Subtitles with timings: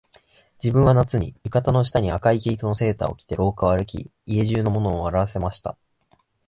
[0.63, 5.77] 自分は夏に、浴衣の下に赤い毛糸のセーターを着て廊下を歩き、家中の者を笑わせました